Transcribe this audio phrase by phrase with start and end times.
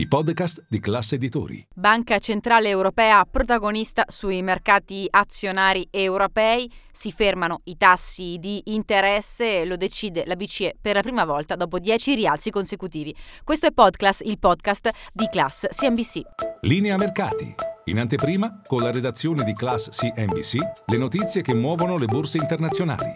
[0.00, 1.66] i podcast di classe editori.
[1.74, 9.76] Banca Centrale Europea protagonista sui mercati azionari europei, si fermano i tassi di interesse, lo
[9.76, 13.14] decide la BCE per la prima volta dopo 10 rialzi consecutivi.
[13.44, 16.22] Questo è Podclass, il podcast di Class CNBC.
[16.62, 17.54] Linea mercati.
[17.84, 20.56] In anteprima, con la redazione di Class CNBC,
[20.86, 23.12] le notizie che muovono le borse internazionali.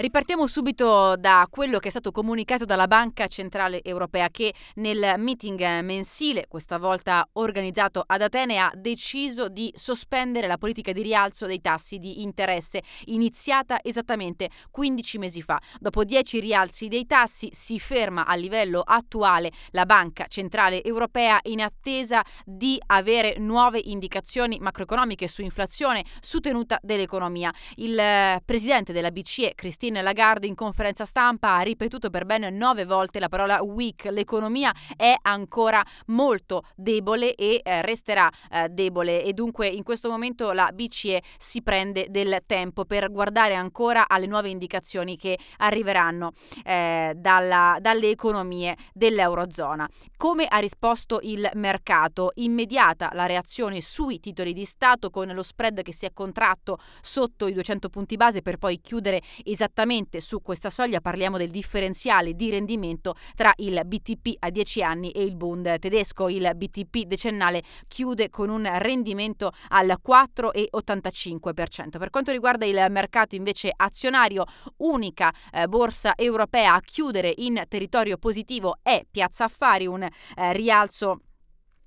[0.00, 5.60] Ripartiamo subito da quello che è stato comunicato dalla Banca Centrale Europea che nel meeting
[5.80, 11.60] mensile, questa volta organizzato ad Atene, ha deciso di sospendere la politica di rialzo dei
[11.60, 15.60] tassi di interesse iniziata esattamente 15 mesi fa.
[15.78, 21.60] Dopo 10 rialzi dei tassi si ferma a livello attuale la Banca Centrale Europea in
[21.60, 27.52] attesa di avere nuove indicazioni macroeconomiche su inflazione, su tenuta dell'economia.
[27.74, 32.56] Il eh, presidente della BCE, Cristina Christine Lagarde in conferenza stampa ha ripetuto per ben
[32.56, 34.04] nove volte la parola weak.
[34.04, 40.52] L'economia è ancora molto debole e eh, resterà eh, debole e dunque in questo momento
[40.52, 46.30] la BCE si prende del tempo per guardare ancora alle nuove indicazioni che arriveranno
[46.64, 49.88] eh, dalla, dalle economie dell'Eurozona.
[50.16, 52.30] Come ha risposto il mercato?
[52.36, 57.48] Immediata la reazione sui titoli di Stato con lo spread che si è contratto sotto
[57.48, 62.34] i 200 punti base per poi chiudere esattamente esattamente su questa soglia parliamo del differenziale
[62.34, 66.28] di rendimento tra il BTP a 10 anni e il Bund tedesco.
[66.28, 71.98] Il BTP decennale chiude con un rendimento al 4,85%.
[71.98, 74.44] Per quanto riguarda il mercato invece azionario,
[74.78, 81.20] unica eh, borsa europea a chiudere in territorio positivo è Piazza Affari, un eh, rialzo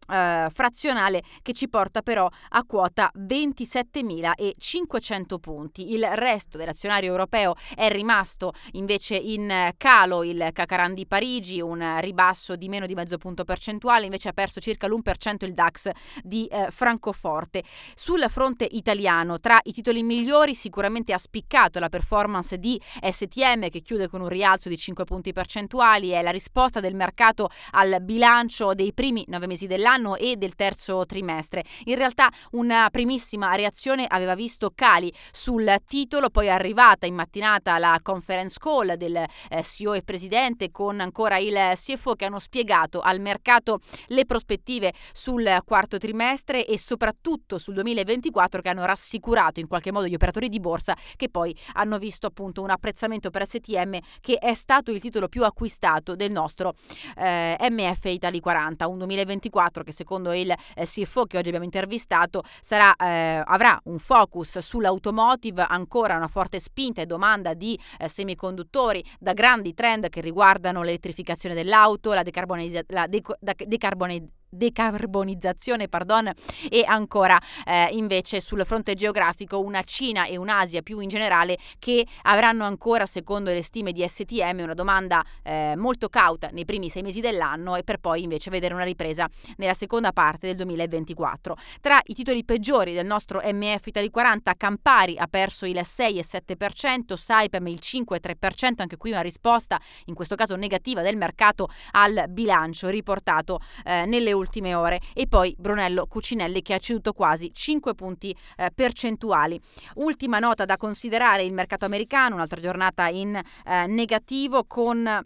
[0.05, 5.93] Uh, frazionale che ci porta però a quota 27.500 punti.
[5.93, 10.23] Il resto dell'azionario europeo è rimasto invece in calo.
[10.23, 14.59] Il Cacaran di Parigi, un ribasso di meno di mezzo punto percentuale, invece ha perso
[14.59, 15.89] circa l'1% il DAX
[16.21, 17.63] di uh, Francoforte.
[17.95, 23.79] Sul fronte italiano, tra i titoli migliori, sicuramente ha spiccato la performance di STM che
[23.79, 26.09] chiude con un rialzo di 5 punti percentuali.
[26.09, 30.55] È la risposta del mercato al bilancio dei primi nove mesi dell'anno dell'anno e del
[30.55, 31.63] terzo trimestre.
[31.85, 37.77] In realtà una primissima reazione aveva visto cali sul titolo, poi è arrivata in mattinata
[37.77, 43.01] la conference call del eh, CEO e presidente con ancora il CFO che hanno spiegato
[43.01, 49.67] al mercato le prospettive sul quarto trimestre e soprattutto sul 2024 che hanno rassicurato in
[49.67, 53.97] qualche modo gli operatori di borsa che poi hanno visto appunto un apprezzamento per STM
[54.21, 56.73] che è stato il titolo più acquistato del nostro
[57.17, 62.43] eh, MF Italy 40, un 2024 che secondo il eh, CFO che oggi abbiamo intervistato
[62.61, 69.03] sarà, eh, avrà un focus sull'automotive, ancora una forte spinta e domanda di eh, semiconduttori
[69.19, 76.31] da grandi trend che riguardano l'elettrificazione dell'auto, la, decarbonizza- la deco- decarbonizzazione decarbonizzazione pardon,
[76.69, 82.05] e ancora eh, invece sul fronte geografico una Cina e un'Asia più in generale che
[82.23, 87.01] avranno ancora secondo le stime di STM una domanda eh, molto cauta nei primi sei
[87.01, 89.27] mesi dell'anno e per poi invece vedere una ripresa
[89.57, 91.57] nella seconda parte del 2024.
[91.81, 97.67] Tra i titoli peggiori del nostro MF Italy 40 Campari ha perso il 6,7%, Saipem
[97.67, 103.59] il 5,3%, anche qui una risposta in questo caso negativa del mercato al bilancio riportato
[103.83, 108.35] eh, nelle ultime ultime ore e poi Brunello Cucinelli che ha ceduto quasi 5 punti
[108.57, 109.59] eh, percentuali.
[109.95, 115.25] Ultima nota da considerare il mercato americano, un'altra giornata in eh, negativo con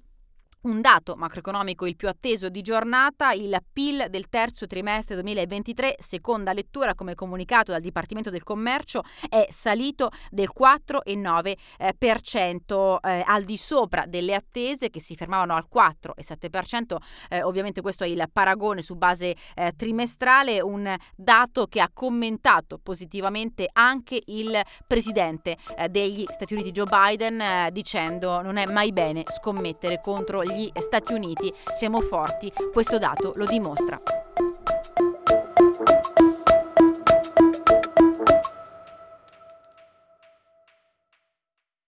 [0.67, 6.51] un dato macroeconomico il più atteso di giornata, il PIL del terzo trimestre 2023, seconda
[6.51, 13.57] lettura come comunicato dal Dipartimento del Commercio, è salito del 4,9%, eh, eh, al di
[13.57, 16.97] sopra delle attese che si fermavano al 4,7%,
[17.29, 22.77] eh, ovviamente questo è il paragone su base eh, trimestrale, un dato che ha commentato
[22.77, 28.91] positivamente anche il presidente eh, degli Stati Uniti Joe Biden eh, dicendo non è mai
[28.91, 34.16] bene scommettere contro gli Stati Uniti siamo forti, questo dato lo dimostra.